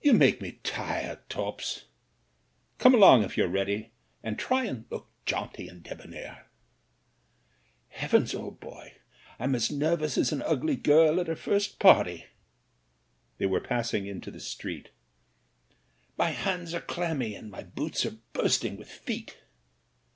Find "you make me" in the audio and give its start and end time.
0.00-0.60